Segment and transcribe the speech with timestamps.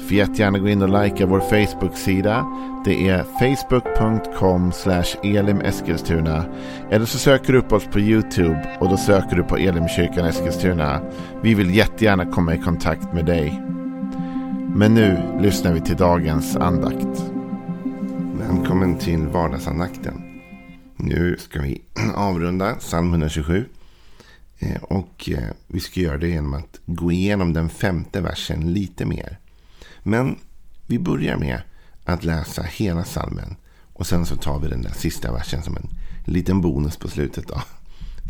[0.00, 2.46] Får jättegärna gå in och likea vår Facebook-sida.
[2.84, 4.72] Det är facebook.com
[5.22, 6.44] elimeskilstuna.
[6.90, 11.00] Eller så söker du upp oss på YouTube och då söker du på Elimkyrkan Eskilstuna.
[11.42, 13.62] Vi vill jättegärna komma i kontakt med dig.
[14.74, 17.24] Men nu lyssnar vi till dagens andakt.
[18.38, 20.22] Välkommen till vardagsandakten.
[20.96, 21.82] Nu ska vi
[22.14, 23.64] avrunda psalm 127.
[24.58, 29.06] Eh, och eh, vi ska göra det genom att gå igenom den femte versen lite
[29.06, 29.38] mer.
[30.02, 30.38] Men
[30.86, 31.62] vi börjar med
[32.04, 33.56] att läsa hela salmen.
[33.92, 35.88] Och sen så tar vi den där sista versen som en
[36.24, 37.62] liten bonus på slutet då.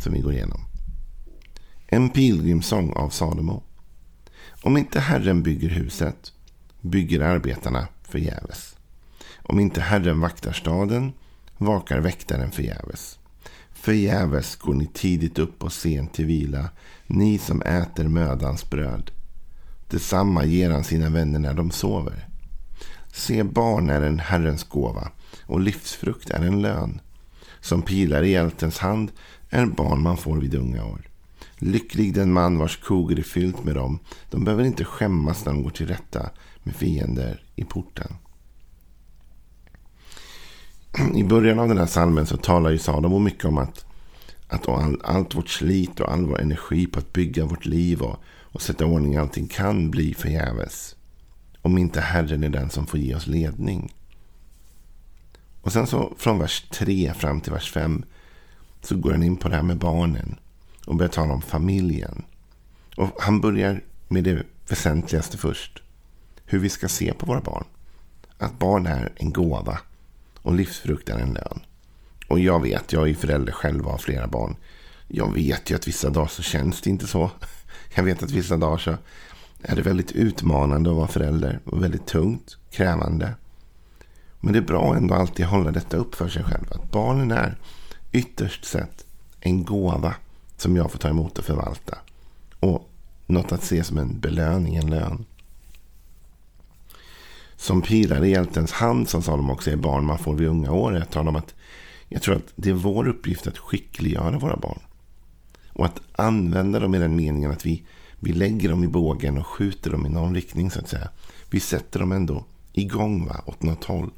[0.03, 0.61] Som vi går igenom.
[1.87, 3.63] En pilgrimsång av Salomo.
[4.61, 6.33] Om inte Herren bygger huset
[6.81, 8.75] bygger arbetarna förgäves.
[9.43, 11.13] Om inte Herren vaktar staden
[11.57, 13.19] vakar väktaren förgäves.
[13.71, 16.69] Förgäves går ni tidigt upp och sent till vila,
[17.07, 19.11] ni som äter mödans bröd.
[19.91, 22.27] Detsamma ger han sina vänner när de sover.
[23.13, 25.11] Se, barn är en Herrens gåva
[25.45, 27.01] och livsfrukt är en lön.
[27.59, 29.11] Som pilar i hjältens hand
[29.49, 31.01] är barn man får vid unga år.
[31.55, 33.99] Lycklig den man vars koger är fyllt med dem.
[34.29, 36.29] De behöver inte skämmas när de går till rätta
[36.63, 38.13] med fiender i porten.
[41.15, 43.85] I början av den här salmen så talar ju Salomo mycket om att,
[44.47, 48.23] att all, allt vårt slit och all vår energi på att bygga vårt liv och,
[48.51, 50.95] och sätta ordning i allting kan bli förgäves.
[51.61, 53.93] Om inte Herren är den som får ge oss ledning.
[55.61, 58.03] Och sen så från vers 3 fram till vers 5
[58.81, 60.39] så går han in på det här med barnen
[60.85, 62.23] och börjar tala om familjen.
[62.95, 65.81] Och han börjar med det väsentligaste först.
[66.45, 67.65] Hur vi ska se på våra barn.
[68.37, 69.79] Att barn är en gåva
[70.41, 71.59] och livsfrukt är en lön.
[72.27, 74.55] Och jag vet, jag är förälder själv och har flera barn.
[75.07, 77.31] Jag vet ju att vissa dagar så känns det inte så.
[77.93, 78.97] Jag vet att vissa dagar så
[79.61, 81.59] är det väldigt utmanande att vara förälder.
[81.65, 83.33] Och väldigt tungt, krävande.
[84.39, 86.65] Men det är bra ändå alltid hålla detta upp för sig själv.
[86.71, 87.57] Att barnen är
[88.11, 89.05] ytterst sett
[89.39, 90.15] en gåva
[90.57, 91.97] som jag får ta emot och förvalta.
[92.59, 92.89] Och
[93.27, 95.25] något att se som en belöning, en lön.
[97.55, 100.71] Som pilar i hjältens hand, som sa de också, är barn man får vid unga
[100.71, 100.93] år.
[100.93, 101.53] Jag talar om att
[102.07, 104.79] jag tror att det är vår uppgift att skickliggöra våra barn.
[105.81, 107.83] Och att använda dem i den meningen att vi,
[108.19, 111.09] vi lägger dem i bågen och skjuter dem i någon riktning så att säga.
[111.49, 114.11] Vi sätter dem ändå igång va, åt något håll.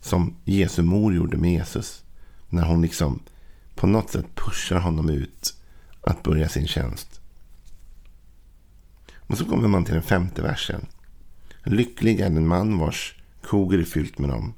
[0.00, 2.04] Som Jesu mor gjorde med Jesus.
[2.48, 3.20] När hon liksom
[3.74, 5.54] på något sätt pushar honom ut
[6.00, 7.20] att börja sin tjänst.
[9.16, 10.86] Och så kommer man till den femte versen.
[11.64, 14.54] Lycklig är den man vars koger är fyllt med dem.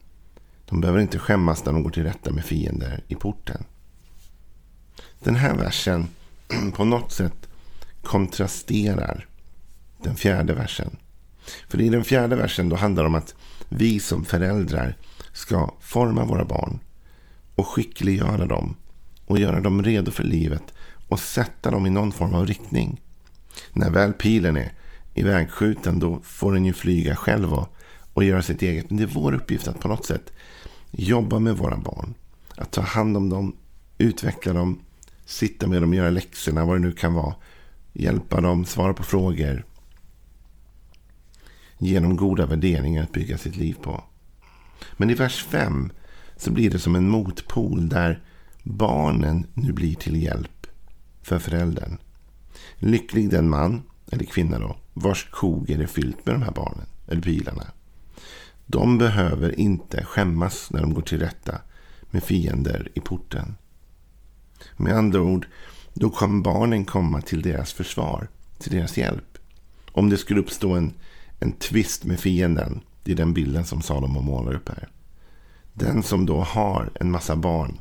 [0.65, 3.65] De behöver inte skämmas när de går till rätta med fiender i porten.
[5.22, 6.06] Den här versen
[6.74, 7.48] på något sätt
[8.02, 9.26] kontrasterar
[10.02, 10.96] den fjärde versen.
[11.68, 13.34] För i den fjärde versen då handlar det om att
[13.68, 14.96] vi som föräldrar
[15.32, 16.78] ska forma våra barn
[17.54, 18.76] och skickliggöra dem
[19.26, 20.62] och göra dem redo för livet
[21.08, 23.00] och sätta dem i någon form av riktning.
[23.72, 24.72] När väl pilen är
[25.14, 27.76] ivägskjuten då får den ju flyga själv och,
[28.14, 28.90] och göra sitt eget.
[28.90, 30.32] Men det är vår uppgift att på något sätt
[30.90, 32.14] jobba med våra barn.
[32.56, 33.56] Att ta hand om dem,
[33.98, 34.80] utveckla dem,
[35.30, 37.34] sitta med dem, göra läxorna, vad det nu kan vara.
[37.92, 39.64] Hjälpa dem, svara på frågor.
[41.78, 44.04] Ge dem goda värderingar att bygga sitt liv på.
[44.96, 45.92] Men i vers 5
[46.36, 48.22] så blir det som en motpol där
[48.62, 50.66] barnen nu blir till hjälp
[51.22, 51.98] för föräldern.
[52.74, 57.22] Lycklig den man, eller kvinna då, vars koger är fyllt med de här barnen, eller
[57.22, 57.66] bilarna.
[58.66, 61.60] De behöver inte skämmas när de går till rätta
[62.10, 63.56] med fiender i porten.
[64.76, 65.46] Med andra ord,
[65.94, 68.28] då kommer barnen komma till deras försvar,
[68.58, 69.38] till deras hjälp.
[69.92, 70.92] Om det skulle uppstå en,
[71.38, 74.88] en tvist med fienden, det är den bilden som Salomo målar upp här.
[75.72, 77.78] Den som då har en massa barn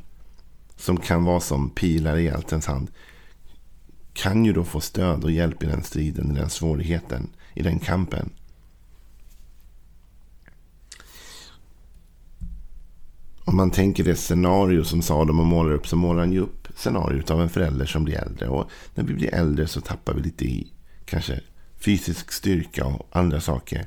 [0.76, 2.90] som kan vara som pilar i hjältens hand
[4.12, 7.78] kan ju då få stöd och hjälp i den striden, i den svårigheten, i den
[7.78, 8.30] kampen.
[13.44, 17.30] Om man tänker det scenario som Salomo målar upp så målar han ju upp scenariot
[17.30, 18.48] av en förälder som blir äldre.
[18.48, 20.72] Och när vi blir äldre så tappar vi lite i
[21.04, 21.40] kanske
[21.78, 23.86] fysisk styrka och andra saker.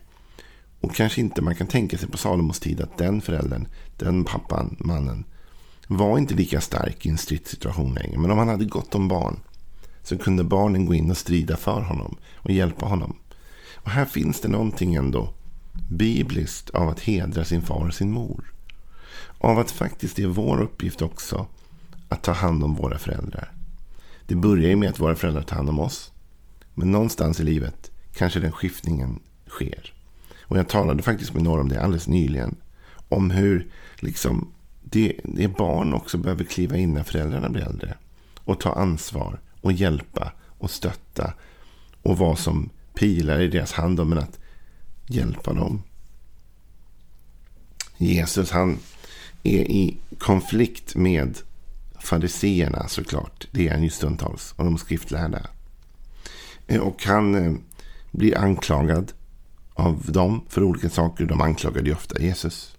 [0.82, 3.68] Och kanske inte man kan tänka sig på Salomos tid att den föräldern,
[3.98, 5.26] den pappan, mannen,
[5.88, 8.20] var inte lika stark i en stridssituation längre.
[8.20, 9.40] Men om han hade gott om barn
[10.04, 13.16] så kunde barnen gå in och strida för honom och hjälpa honom.
[13.76, 15.34] Och här finns det någonting ändå
[15.90, 18.54] bibliskt av att hedra sin far och sin mor.
[19.38, 21.48] Av att faktiskt det är vår uppgift också
[22.14, 23.52] att ta hand om våra föräldrar.
[24.28, 26.12] Det börjar ju med att våra föräldrar tar hand om oss.
[26.74, 29.94] Men någonstans i livet kanske den skiftningen sker.
[30.42, 32.56] Och jag talade faktiskt med några om det alldeles nyligen.
[33.10, 34.52] Om hur liksom
[34.84, 37.98] det, det barn också behöver kliva in när föräldrarna blir äldre.
[38.40, 41.34] Och ta ansvar och hjälpa och stötta.
[42.02, 44.08] Och vara som pilar i deras hand.
[44.08, 44.40] Men att
[45.08, 45.84] hjälpa dem.
[47.98, 48.78] Jesus han
[49.44, 51.38] är i konflikt med
[52.04, 53.48] fariseerna såklart.
[53.52, 54.54] Det är han ju stundtals.
[54.58, 55.48] Och de skriftlärda.
[56.68, 57.54] Eh, och han eh,
[58.12, 59.12] blir anklagad
[59.74, 61.26] av dem för olika saker.
[61.26, 62.78] De anklagade ju ofta Jesus.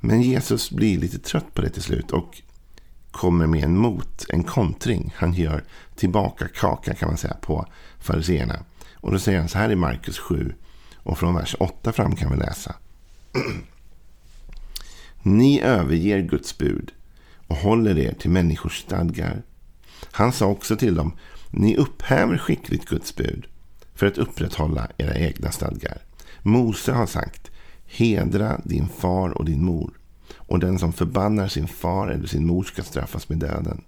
[0.00, 2.42] Men Jesus blir lite trött på det till slut och
[3.10, 5.14] kommer med en mot, en kontring.
[5.16, 5.64] Han gör
[5.96, 7.66] tillbaka kaka kan man säga på
[7.98, 8.64] fariseerna.
[8.94, 10.54] Och då säger han så här i Markus 7
[10.96, 12.74] och från vers 8 fram kan vi läsa.
[15.22, 16.92] Ni överger Guds bud
[17.48, 19.42] och håller er till människors stadgar.
[20.10, 21.12] Han sa också till dem,
[21.50, 23.46] ni upphäver skickligt Guds bud
[23.94, 25.98] för att upprätthålla era egna stadgar.
[26.42, 27.50] Mose har sagt,
[27.86, 29.90] hedra din far och din mor.
[30.34, 33.84] Och den som förbannar sin far eller sin mor ska straffas med döden.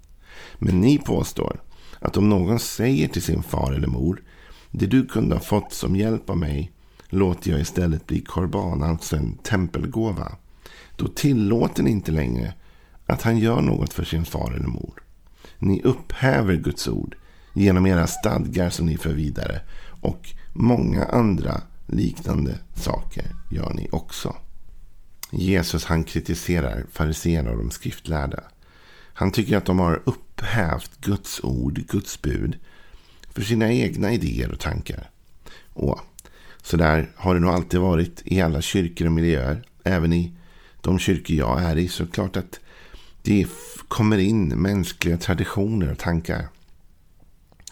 [0.59, 1.61] Men ni påstår
[2.01, 4.23] att om någon säger till sin far eller mor,
[4.71, 6.73] det du kunde ha fått som hjälp av mig
[7.09, 10.33] låter jag istället bli korban, alltså en tempelgåva.
[10.97, 12.55] Då tillåter ni inte längre
[13.11, 15.03] att han gör något för sin far eller mor.
[15.59, 17.17] Ni upphäver Guds ord
[17.55, 19.61] genom era stadgar som ni för vidare.
[20.01, 24.37] Och många andra liknande saker gör ni också.
[25.31, 28.43] Jesus han kritiserar fariséerna och de skriftlärda.
[29.12, 32.59] Han tycker att de har upphävt Guds ord, Guds bud
[33.31, 35.11] för sina egna idéer och tankar.
[35.73, 36.01] Och
[36.62, 39.62] så där har det nog alltid varit i alla kyrkor och miljöer.
[39.85, 40.33] Även i
[40.81, 41.89] de kyrkor jag är i.
[41.89, 42.61] Så klart att
[43.23, 43.47] det
[43.89, 46.49] kommer in mänskliga traditioner och tankar.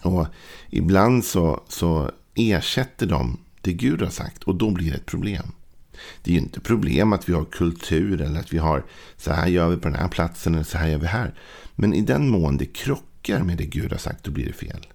[0.01, 0.27] Och
[0.69, 5.51] ibland så, så ersätter de det Gud har sagt och då blir det ett problem.
[6.23, 8.85] Det är ju inte problem att vi har kultur eller att vi har
[9.17, 11.33] så här gör vi på den här platsen eller så här gör vi här.
[11.75, 14.87] Men i den mån det krockar med det Gud har sagt då blir det fel.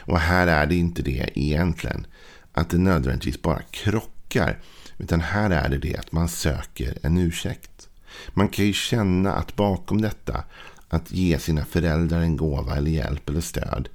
[0.00, 2.06] Och här är det inte det egentligen.
[2.52, 4.58] Att det nödvändigtvis bara krockar.
[4.98, 7.88] Utan här är det det att man söker en ursäkt.
[8.28, 10.44] Man kan ju känna att bakom detta,
[10.88, 13.88] att ge sina föräldrar en gåva eller hjälp eller stöd.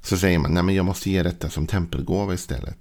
[0.00, 2.78] Så säger man, nej men jag måste ge detta som tempelgåva istället.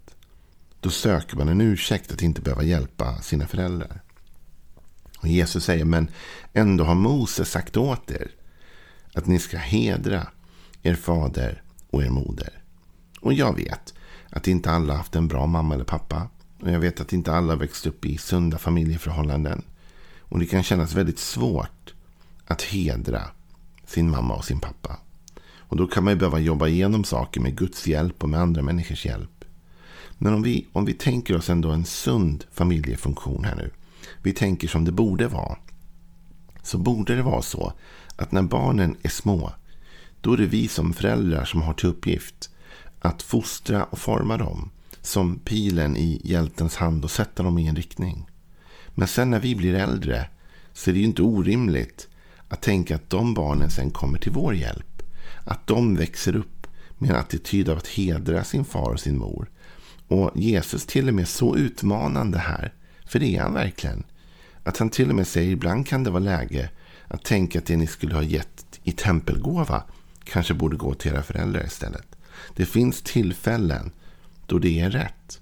[0.79, 4.01] Då söker man en ursäkt att inte behöva hjälpa sina föräldrar.
[5.18, 6.09] Och Jesus säger, men
[6.53, 8.31] ändå har Moses sagt åt er
[9.13, 10.27] att ni ska hedra
[10.81, 12.62] er fader och er moder.
[13.21, 13.94] Och jag vet
[14.30, 16.30] att inte alla haft en bra mamma eller pappa.
[16.62, 19.63] Och jag vet att inte alla växt upp i sunda familjeförhållanden.
[20.29, 21.94] Och det kan kännas väldigt svårt
[22.45, 23.21] att hedra
[23.85, 24.97] sin mamma och sin pappa.
[25.59, 28.62] Och då kan man ju behöva jobba igenom saker med Guds hjälp och med andra
[28.62, 29.45] människors hjälp.
[30.18, 33.71] Men om vi, om vi tänker oss ändå en sund familjefunktion här nu.
[34.21, 35.57] Vi tänker som det borde vara.
[36.63, 37.73] Så borde det vara så
[38.16, 39.52] att när barnen är små.
[40.21, 42.49] Då är det vi som föräldrar som har till uppgift
[42.99, 44.69] att fostra och forma dem.
[45.02, 48.30] Som pilen i hjältens hand och sätta dem i en riktning.
[48.99, 50.30] Men sen när vi blir äldre
[50.73, 52.07] så är det ju inte orimligt
[52.47, 55.04] att tänka att de barnen sen kommer till vår hjälp.
[55.44, 59.49] Att de växer upp med en attityd av att hedra sin far och sin mor.
[60.07, 62.73] Och Jesus till och med så utmanande här.
[63.06, 64.04] För det är han verkligen.
[64.63, 66.69] Att han till och med säger ibland kan det vara läge
[67.07, 69.83] att tänka att det ni skulle ha gett i tempelgåva
[70.23, 72.16] kanske borde gå till era föräldrar istället.
[72.56, 73.92] Det finns tillfällen
[74.45, 75.42] då det är rätt.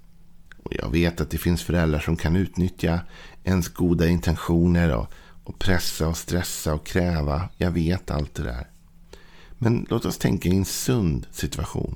[0.63, 2.99] Och jag vet att det finns föräldrar som kan utnyttja
[3.45, 7.49] ens goda intentioner och, och pressa och stressa och kräva.
[7.57, 8.67] Jag vet allt det där.
[9.57, 11.95] Men låt oss tänka i en sund situation.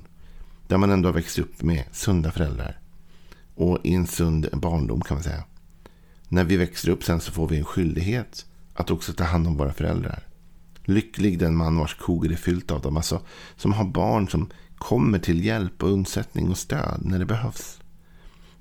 [0.68, 2.80] Där man ändå har växt upp med sunda föräldrar.
[3.56, 5.44] Och i en sund barndom kan man säga.
[6.28, 9.58] När vi växer upp sen så får vi en skyldighet att också ta hand om
[9.58, 10.28] våra föräldrar.
[10.84, 12.98] Lycklig den man vars koger är fyllt av dem.
[12.98, 13.22] Alltså
[13.56, 17.80] som har barn som kommer till hjälp och undsättning och stöd när det behövs.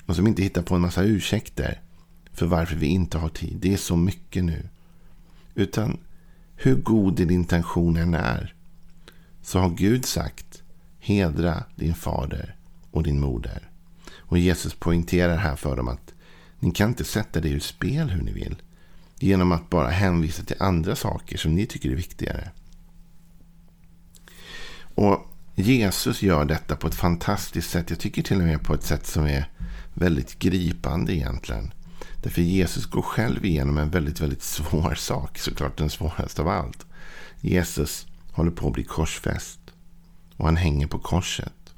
[0.07, 1.80] Och som inte hittar på en massa ursäkter
[2.38, 3.57] för varför vi inte har tid.
[3.61, 4.68] Det är så mycket nu.
[5.54, 5.99] Utan
[6.57, 8.54] hur god din intention än är
[9.42, 10.62] så har Gud sagt
[10.99, 12.57] hedra din fader
[12.90, 13.71] och din moder.
[14.16, 16.14] Och Jesus poängterar här för dem att
[16.59, 18.62] ni kan inte sätta det ur spel hur ni vill.
[19.18, 22.50] Genom att bara hänvisa till andra saker som ni tycker är viktigare.
[24.95, 27.90] Och Jesus gör detta på ett fantastiskt sätt.
[27.90, 29.50] Jag tycker till och med på ett sätt som är
[29.95, 31.73] väldigt gripande egentligen.
[32.23, 35.39] Därför Jesus går själv igenom en väldigt, väldigt svår sak.
[35.39, 36.87] Såklart den svåraste av allt.
[37.41, 39.61] Jesus håller på att bli korsfäst.
[40.37, 41.75] Och han hänger på korset.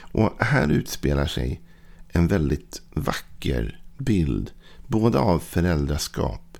[0.00, 1.60] Och här utspelar sig
[2.08, 4.50] en väldigt vacker bild.
[4.86, 6.58] Både av föräldraskap.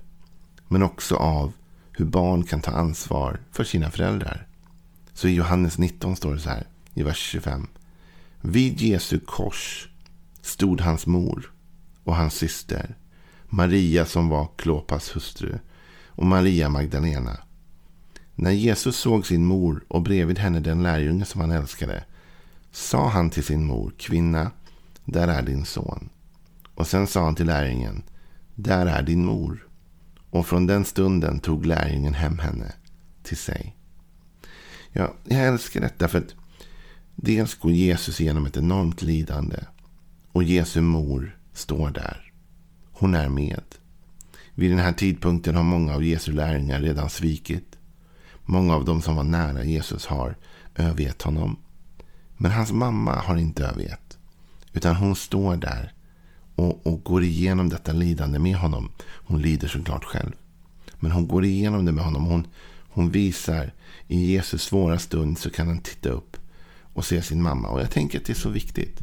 [0.68, 1.52] Men också av
[1.92, 4.46] hur barn kan ta ansvar för sina föräldrar.
[5.12, 7.66] Så i Johannes 19 står det så här i vers 25.
[8.40, 9.88] Vid Jesu kors
[10.42, 11.52] stod hans mor
[12.04, 12.96] och hans syster.
[13.48, 15.58] Maria som var Klopas hustru
[16.06, 17.38] och Maria Magdalena.
[18.34, 22.04] När Jesus såg sin mor och bredvid henne den lärjunge som han älskade
[22.72, 24.50] sa han till sin mor, kvinna,
[25.04, 26.08] där är din son.
[26.74, 28.02] Och sen sa han till lärjungen,
[28.54, 29.68] där är din mor.
[30.30, 32.72] Och från den stunden tog lärjungen hem henne
[33.22, 33.76] till sig.
[34.92, 36.34] Ja, jag älskar detta för att
[37.14, 39.56] dels går Jesus igenom ett enormt lidande.
[40.32, 42.25] Och Jesu mor står där.
[42.98, 43.64] Hon är med.
[44.54, 47.78] Vid den här tidpunkten har många av Jesu lärjungar redan svikit.
[48.44, 50.36] Många av dem som var nära Jesus har
[50.74, 51.56] övergett honom.
[52.36, 54.18] Men hans mamma har inte övergett.
[54.72, 55.92] Utan hon står där
[56.54, 58.90] och, och går igenom detta lidande med honom.
[59.06, 60.32] Hon lider såklart själv.
[60.98, 62.24] Men hon går igenom det med honom.
[62.24, 62.46] Hon,
[62.88, 63.72] hon visar
[64.08, 66.36] i Jesus svåra stund så kan han titta upp
[66.92, 67.68] och se sin mamma.
[67.68, 69.00] Och jag tänker att det är så viktigt.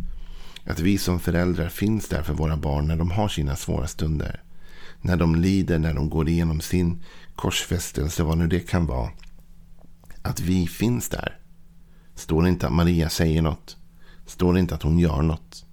[0.65, 4.41] Att vi som föräldrar finns där för våra barn när de har sina svåra stunder.
[5.01, 7.03] När de lider, när de går igenom sin
[7.35, 9.09] korsfästelse, vad nu det kan vara.
[10.21, 11.37] Att vi finns där.
[12.15, 13.77] Står det inte att Maria säger något.
[14.25, 15.65] Står det inte att hon gör något.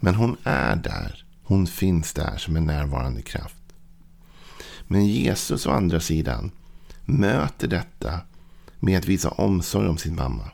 [0.00, 1.24] Men hon är där.
[1.42, 3.56] Hon finns där som en närvarande kraft.
[4.86, 6.50] Men Jesus å andra sidan
[7.04, 8.20] möter detta
[8.78, 10.50] med att visa omsorg om sin mamma.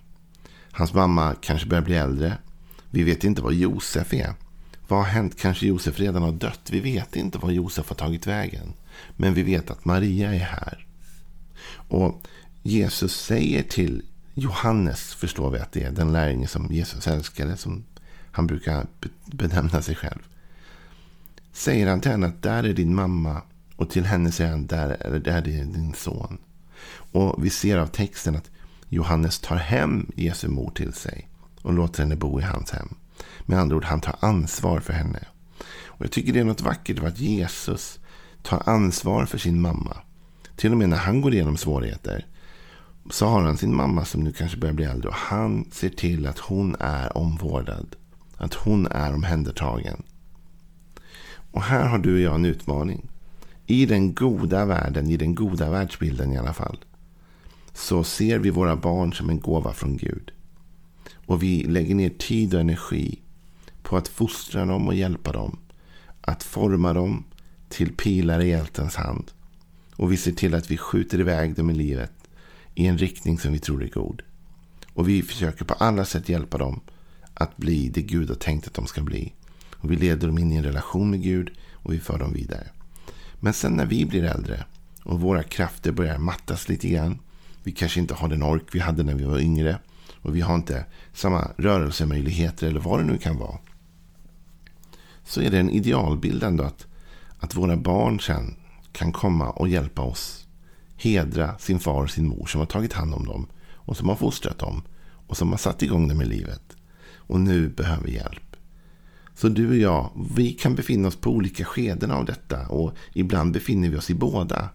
[0.73, 2.39] Hans mamma kanske börjar bli äldre.
[2.95, 4.35] Vi vet inte vad Josef är.
[4.89, 5.39] Vad har hänt?
[5.39, 6.69] Kanske Josef redan har dött.
[6.71, 8.73] Vi vet inte vad Josef har tagit vägen.
[9.17, 10.87] Men vi vet att Maria är här.
[11.89, 12.23] Och
[12.63, 14.03] Jesus säger till
[14.35, 17.85] Johannes, förstår vi att det är den lärjunge som Jesus älskade, som
[18.33, 18.87] han brukar
[19.27, 20.21] benämna sig själv.
[21.53, 23.43] Säger han till henne att där är din mamma
[23.77, 26.39] och till henne säger han där är, där är din son.
[27.13, 28.51] Och vi ser av texten att
[28.89, 31.29] Johannes tar hem Jesu mor till sig
[31.63, 32.95] och låter henne bo i hans hem.
[33.41, 35.25] Med andra ord, han tar ansvar för henne.
[35.85, 38.01] Och Jag tycker det är något vackert av att Jesus
[38.43, 39.97] tar ansvar för sin mamma.
[40.57, 42.27] Till och med när han går igenom svårigheter
[43.11, 45.09] så har han sin mamma som nu kanske börjar bli äldre.
[45.09, 47.97] Och han ser till att hon är omvårdad.
[48.37, 50.03] Att hon är omhändertagen.
[51.53, 53.09] Och här har du och jag en utmaning.
[53.67, 56.79] I den goda världen, i den goda världsbilden i alla fall
[57.75, 60.33] så ser vi våra barn som en gåva från Gud.
[61.27, 63.19] Och vi lägger ner tid och energi
[63.83, 65.59] på att fostra dem och hjälpa dem.
[66.21, 67.25] Att forma dem
[67.69, 69.31] till pilar i hjältens hand.
[69.97, 72.13] Och vi ser till att vi skjuter iväg dem i livet
[72.75, 74.23] i en riktning som vi tror är god.
[74.95, 76.81] Och vi försöker på alla sätt hjälpa dem
[77.35, 79.33] att bli det Gud har tänkt att de ska bli.
[79.73, 82.67] Och vi leder dem in i en relation med Gud och vi för dem vidare.
[83.41, 84.65] Men sen när vi blir äldre
[85.03, 87.19] och våra krafter börjar mattas lite grann
[87.63, 89.79] vi kanske inte har den ork vi hade när vi var yngre.
[90.23, 93.59] Och vi har inte samma rörelsemöjligheter eller vad det nu kan vara.
[95.25, 96.87] Så är det en idealbild ändå att,
[97.39, 98.57] att våra barn sen
[98.93, 100.47] kan komma och hjälpa oss.
[100.97, 103.47] Hedra sin far och sin mor som har tagit hand om dem.
[103.75, 104.83] Och som har fostrat dem.
[105.27, 106.77] Och som har satt igång dem i livet.
[107.15, 108.57] Och nu behöver hjälp.
[109.35, 112.69] Så du och jag, vi kan befinna oss på olika skeden av detta.
[112.69, 114.69] Och ibland befinner vi oss i båda.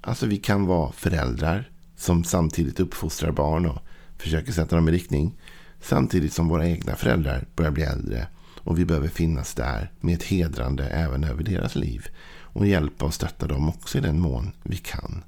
[0.00, 3.78] Alltså vi kan vara föräldrar som samtidigt uppfostrar barn och
[4.18, 5.34] försöker sätta dem i riktning.
[5.80, 8.26] Samtidigt som våra egna föräldrar börjar bli äldre
[8.58, 12.06] och vi behöver finnas där med ett hedrande även över deras liv.
[12.40, 15.24] Och hjälpa och stötta dem också i den mån vi kan.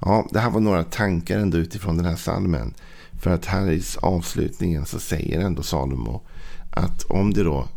[0.00, 2.74] Ja, det här var några tankar ändå utifrån den här salmen.
[3.22, 6.22] För att här i avslutningen så säger ändå Salomo
[6.70, 7.68] att om det då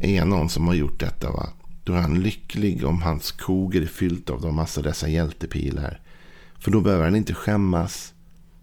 [0.00, 1.48] är någon som har gjort detta, va,
[1.84, 6.00] då är han lycklig om hans kog är fyllt av de massa dessa hjältepilar.
[6.58, 8.11] För då behöver han inte skämmas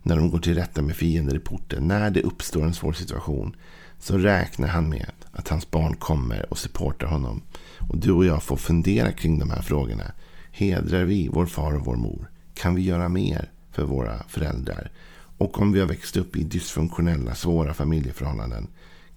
[0.04, 1.88] när de går till rätta med fiender i porten.
[1.88, 3.56] När det uppstår en svår situation
[4.00, 7.42] så räknar han med att hans barn kommer och supportar honom.
[7.90, 10.12] Och du och jag får fundera kring de här frågorna.
[10.52, 12.30] Hedrar vi vår far och vår mor?
[12.54, 14.92] Kan vi göra mer för våra föräldrar?
[15.38, 18.68] Och om vi har växt upp i dysfunktionella, svåra familjeförhållanden.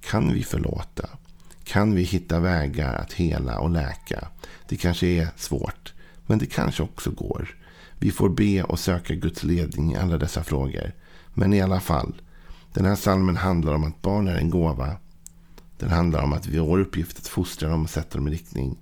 [0.01, 1.09] Kan vi förlåta?
[1.65, 4.29] Kan vi hitta vägar att hela och läka?
[4.69, 5.95] Det kanske är svårt,
[6.27, 7.57] men det kanske också går.
[8.03, 10.93] Vi får be och söka Guds ledning i alla dessa frågor.
[11.35, 12.23] Men i alla fall,
[12.75, 14.97] Den här salmen handlar om att barn är en gåva.
[15.79, 18.31] Den handlar om att vi har vår uppgift att fostra dem och sätta dem i
[18.31, 18.79] riktning.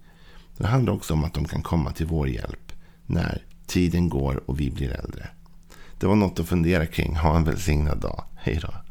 [0.56, 2.72] Den handlar också om att de kan komma till vår hjälp
[3.06, 5.28] när tiden går och vi blir äldre.
[5.98, 7.16] Det var något att fundera kring.
[7.16, 8.24] Ha en välsignad dag.
[8.36, 8.89] Hej då.